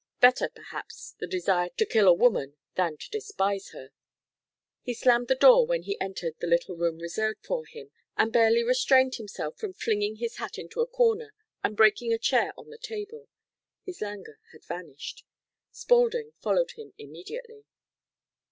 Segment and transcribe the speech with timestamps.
[0.19, 3.91] Better, perhaps, the desire to kill a woman than to despise her
[4.81, 8.63] He slammed the door when he entered the little room reserved for him, and barely
[8.63, 12.79] restrained himself from flinging his hat into a corner and breaking a chair on the
[12.79, 13.29] table.
[13.85, 15.23] His languor had vanished.
[15.69, 17.65] Spaulding followed him immediately.